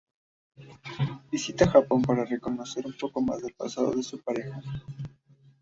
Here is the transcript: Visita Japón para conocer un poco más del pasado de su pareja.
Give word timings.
Visita 1.31 1.67
Japón 1.69 2.01
para 2.01 2.25
conocer 2.39 2.87
un 2.87 2.93
poco 2.97 3.21
más 3.21 3.39
del 3.43 3.53
pasado 3.53 3.91
de 3.91 4.01
su 4.01 4.19
pareja. 4.19 4.59